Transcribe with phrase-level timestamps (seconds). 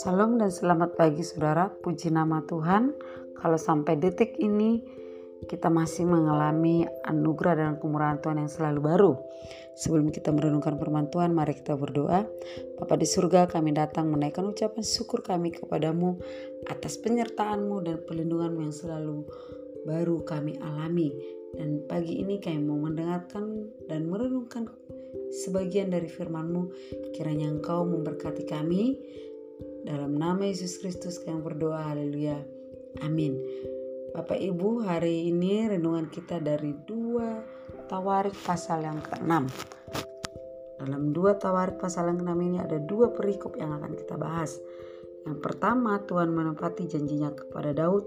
[0.00, 2.96] Salam dan selamat pagi saudara, puji nama Tuhan.
[3.36, 4.80] Kalau sampai detik ini
[5.44, 9.12] kita masih mengalami anugerah dan kemurahan Tuhan yang selalu baru.
[9.76, 12.24] Sebelum kita merenungkan firman Tuhan, mari kita berdoa.
[12.80, 16.16] Bapa di surga, kami datang menaikkan ucapan syukur kami kepadamu
[16.72, 19.28] atas penyertaanmu dan pelindunganmu yang selalu
[19.84, 21.12] baru kami alami.
[21.48, 24.68] Dan pagi ini kami mau mendengarkan dan merenungkan
[25.32, 26.62] sebagian dari firman-Mu.
[27.14, 28.98] Kiranya Engkau memberkati kami
[29.88, 32.38] dalam nama Yesus Kristus kami berdoa, haleluya.
[33.00, 33.38] Amin.
[34.12, 37.40] Bapak Ibu, hari ini renungan kita dari dua
[37.88, 39.32] Tawarik pasal yang ke-6.
[40.82, 44.60] Dalam dua Tawarik pasal yang ke-6 ini ada dua perikop yang akan kita bahas.
[45.24, 48.04] Yang pertama, Tuhan menepati janjinya kepada Daud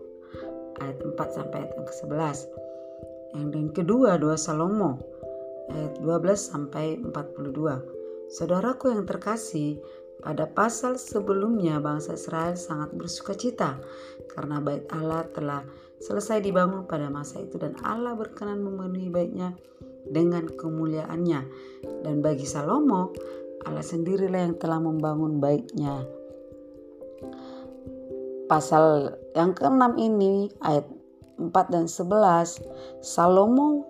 [0.82, 2.38] ayat 4 sampai ayat yang ke-11.
[3.32, 5.21] Yang kedua, dua Salomo
[5.70, 8.34] ayat 12 sampai 42.
[8.34, 9.78] Saudaraku yang terkasih,
[10.22, 13.82] pada pasal sebelumnya bangsa Israel sangat bersuka cita
[14.30, 15.66] karena bait Allah telah
[15.98, 19.58] selesai dibangun pada masa itu dan Allah berkenan memenuhi baitnya
[20.06, 21.42] dengan kemuliaannya.
[22.06, 23.14] Dan bagi Salomo,
[23.66, 26.06] Allah sendirilah yang telah membangun baitnya.
[28.46, 30.86] Pasal yang ke-6 ini ayat
[31.42, 32.62] 4 dan 11
[33.02, 33.90] Salomo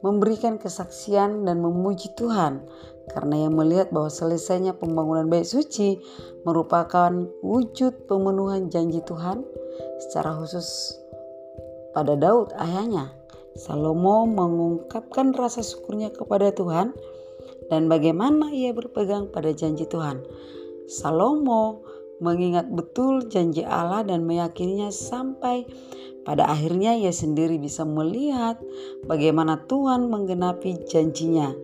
[0.00, 2.62] memberikan kesaksian dan memuji Tuhan
[3.10, 5.98] karena yang melihat bahwa selesainya pembangunan bait suci
[6.44, 9.42] merupakan wujud pemenuhan janji Tuhan
[9.98, 10.94] secara khusus
[11.96, 13.10] pada Daud ayahnya.
[13.58, 16.94] Salomo mengungkapkan rasa syukurnya kepada Tuhan
[17.66, 20.22] dan bagaimana ia berpegang pada janji Tuhan.
[20.86, 21.82] Salomo
[22.22, 25.66] mengingat betul janji Allah dan meyakininya sampai
[26.26, 28.58] pada akhirnya ia sendiri bisa melihat
[29.06, 31.54] bagaimana Tuhan menggenapi janjinya.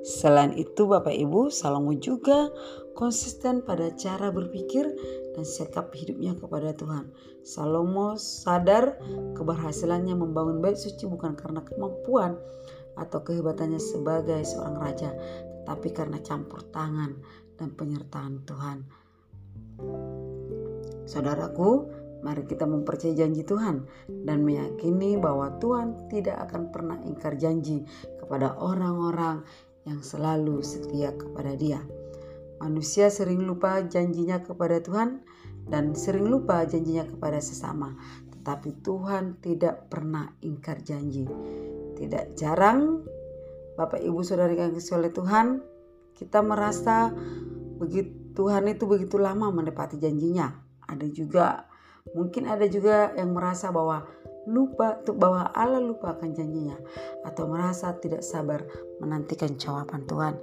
[0.00, 2.48] Selain itu Bapak Ibu, Salomo juga
[2.96, 4.88] konsisten pada cara berpikir
[5.36, 7.12] dan sikap hidupnya kepada Tuhan.
[7.44, 8.96] Salomo sadar
[9.36, 12.36] keberhasilannya membangun bait suci bukan karena kemampuan
[13.00, 15.10] atau kehebatannya sebagai seorang raja,
[15.62, 17.16] tetapi karena campur tangan
[17.56, 18.78] dan penyertaan Tuhan.
[21.08, 21.88] Saudaraku,
[22.20, 23.84] mari kita mempercayai janji Tuhan
[24.24, 27.84] dan meyakini bahwa Tuhan tidak akan pernah ingkar janji
[28.20, 29.44] kepada orang-orang
[29.88, 31.80] yang selalu setia kepada Dia.
[32.60, 35.24] Manusia sering lupa janjinya kepada Tuhan
[35.64, 37.96] dan sering lupa janjinya kepada sesama,
[38.36, 41.24] tetapi Tuhan tidak pernah ingkar janji.
[41.96, 43.04] Tidak jarang
[43.80, 45.64] Bapak Ibu Saudari yang kasih oleh Tuhan,
[46.12, 47.08] kita merasa
[47.80, 50.54] begitu Tuhan itu begitu lama menepati janjinya.
[50.86, 51.66] Ada juga
[52.12, 54.06] mungkin ada juga yang merasa bahwa
[54.48, 56.76] lupa bahwa Allah lupa akan janjinya
[57.28, 58.64] atau merasa tidak sabar
[58.98, 60.40] menantikan jawaban Tuhan.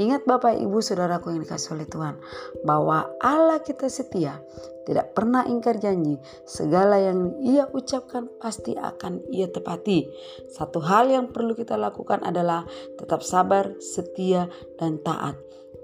[0.00, 2.16] Ingat Bapak Ibu Saudaraku yang dikasih oleh Tuhan
[2.64, 4.40] bahwa Allah kita setia
[4.88, 6.16] tidak pernah ingkar janji
[6.48, 10.08] segala yang ia ucapkan pasti akan ia tepati
[10.48, 12.64] satu hal yang perlu kita lakukan adalah
[12.96, 14.48] tetap sabar setia
[14.80, 15.36] dan taat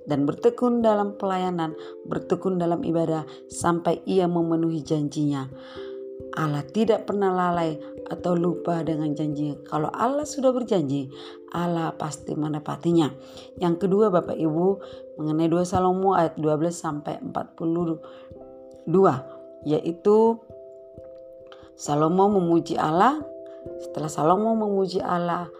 [0.06, 1.74] dan bertekun dalam pelayanan
[2.06, 5.50] bertekun dalam ibadah sampai ia memenuhi janjinya
[6.36, 9.56] Allah tidak pernah lalai atau lupa dengan janji.
[9.66, 11.10] Kalau Allah sudah berjanji,
[11.56, 13.08] Allah pasti menepatinya.
[13.56, 14.66] Yang kedua Bapak Ibu
[15.16, 18.86] mengenai 2 Salomo ayat 12 sampai 42
[19.66, 20.38] yaitu
[21.76, 23.20] Salomo memuji Allah
[23.82, 25.50] setelah Salomo memuji Allah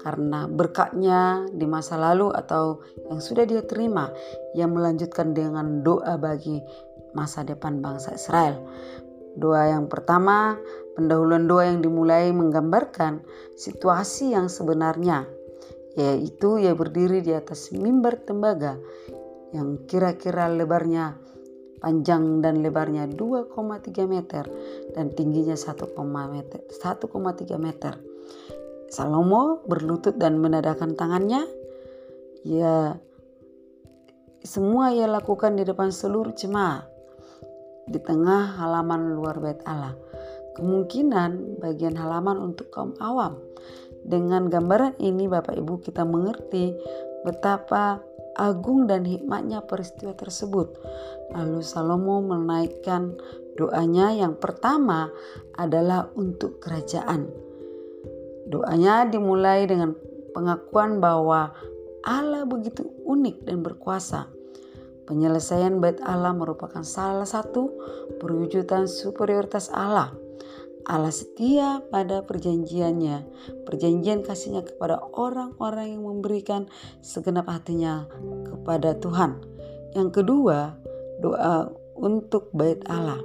[0.00, 2.80] karena berkatnya di masa lalu atau
[3.12, 4.08] yang sudah dia terima
[4.56, 6.64] yang melanjutkan dengan doa bagi
[7.12, 8.60] masa depan bangsa Israel.
[9.38, 10.58] Doa yang pertama,
[10.98, 13.22] pendahuluan doa yang dimulai menggambarkan
[13.54, 15.28] situasi yang sebenarnya,
[15.94, 18.80] yaitu ia berdiri di atas mimbar tembaga
[19.54, 21.18] yang kira-kira lebarnya
[21.80, 24.44] panjang dan lebarnya 2,3 meter
[24.92, 25.96] dan tingginya 1,3
[27.56, 27.94] meter.
[28.90, 31.46] Salomo berlutut dan menadakan tangannya.
[32.42, 32.98] Ya,
[34.42, 36.90] semua ia lakukan di depan seluruh jemaat
[37.90, 39.94] di tengah halaman luar bait Allah.
[40.58, 43.38] Kemungkinan bagian halaman untuk kaum awam.
[44.00, 46.72] Dengan gambaran ini Bapak Ibu kita mengerti
[47.22, 48.00] betapa
[48.38, 50.80] agung dan hikmatnya peristiwa tersebut.
[51.36, 53.14] Lalu Salomo menaikkan
[53.60, 55.12] doanya yang pertama
[55.60, 57.49] adalah untuk kerajaan.
[58.50, 59.94] Doanya dimulai dengan
[60.34, 61.54] pengakuan bahwa
[62.02, 64.26] Allah begitu unik dan berkuasa
[65.10, 67.74] Penyelesaian bait Allah merupakan salah satu
[68.22, 70.14] perwujudan superioritas Allah.
[70.86, 73.26] Allah setia pada perjanjiannya,
[73.66, 76.70] perjanjian kasihnya kepada orang-orang yang memberikan
[77.02, 78.06] segenap hatinya
[78.46, 79.34] kepada Tuhan.
[79.98, 80.78] Yang kedua,
[81.18, 83.18] doa untuk bait Allah.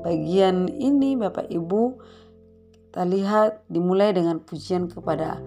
[0.00, 2.00] Bagian ini Bapak Ibu
[2.90, 5.38] kita lihat dimulai dengan pujian kepada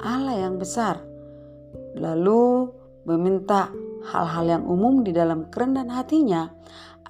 [0.00, 1.04] Allah yang besar.
[1.92, 2.72] Lalu
[3.04, 3.68] meminta
[4.08, 6.48] hal-hal yang umum di dalam kerendahan hatinya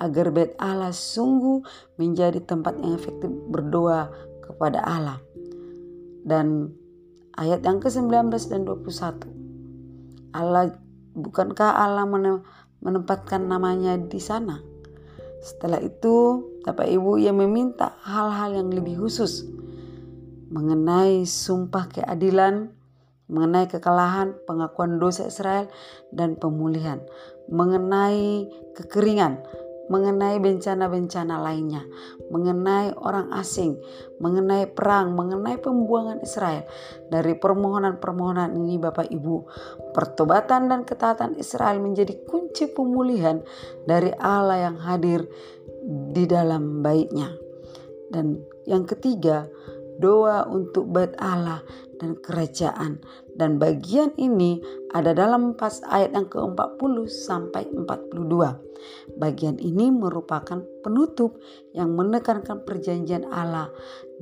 [0.03, 1.63] agar bait Allah sungguh
[1.95, 4.11] menjadi tempat yang efektif berdoa
[4.43, 5.23] kepada Allah.
[6.27, 6.75] Dan
[7.39, 10.35] ayat yang ke-19 dan 21.
[10.35, 10.75] Allah
[11.15, 12.03] bukankah Allah
[12.83, 14.59] menempatkan namanya di sana?
[15.39, 19.47] Setelah itu, Bapak Ibu yang meminta hal-hal yang lebih khusus
[20.49, 22.73] mengenai sumpah keadilan,
[23.29, 25.69] mengenai kekalahan, pengakuan dosa Israel,
[26.13, 27.05] dan pemulihan,
[27.53, 29.45] mengenai kekeringan,
[29.89, 31.85] mengenai bencana-bencana lainnya,
[32.29, 33.81] mengenai orang asing,
[34.21, 36.69] mengenai perang, mengenai pembuangan Israel.
[37.09, 39.37] Dari permohonan-permohonan ini Bapak Ibu,
[39.97, 43.41] pertobatan dan ketaatan Israel menjadi kunci pemulihan
[43.89, 45.25] dari Allah yang hadir
[45.89, 47.33] di dalam baitnya.
[48.09, 49.49] Dan yang ketiga,
[49.99, 51.63] doa untuk bait Allah
[51.99, 53.03] dan kerajaan.
[53.35, 54.63] Dan bagian ini
[54.95, 59.19] ada dalam pas ayat yang ke-40 sampai 42.
[59.19, 61.39] Bagian ini merupakan penutup
[61.75, 63.71] yang menekankan perjanjian Allah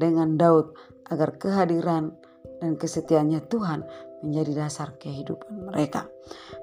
[0.01, 0.73] dengan Daud
[1.13, 2.17] agar kehadiran
[2.61, 3.85] dan kesetiaannya Tuhan
[4.25, 6.09] menjadi dasar kehidupan mereka.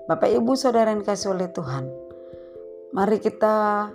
[0.09, 1.86] Bapak Ibu Saudara yang kasih oleh Tuhan,
[2.98, 3.88] mari kita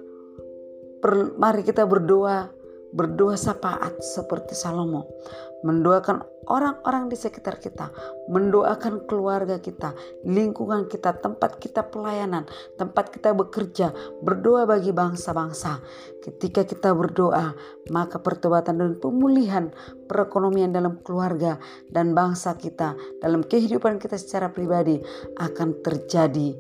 [1.39, 2.51] mari kita berdoa
[2.93, 5.09] berdoa syafaat seperti Salomo,
[5.61, 7.93] mendoakan orang-orang di sekitar kita,
[8.33, 9.93] mendoakan keluarga kita,
[10.25, 12.49] lingkungan kita, tempat kita pelayanan,
[12.81, 13.93] tempat kita bekerja,
[14.25, 15.85] berdoa bagi bangsa-bangsa.
[16.25, 17.53] Ketika kita berdoa,
[17.93, 19.69] maka pertobatan dan pemulihan
[20.09, 21.61] perekonomian dalam keluarga
[21.93, 24.99] dan bangsa kita, dalam kehidupan kita secara pribadi
[25.37, 26.57] akan terjadi.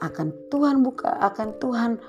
[0.00, 2.00] Akan Tuhan buka, akan Tuhan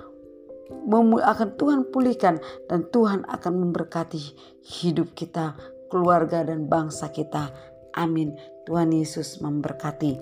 [0.69, 4.21] akan Tuhan pulihkan dan Tuhan akan memberkati
[4.63, 5.57] hidup kita,
[5.91, 7.51] keluarga dan bangsa kita.
[7.97, 8.37] Amin.
[8.63, 10.21] Tuhan Yesus memberkati.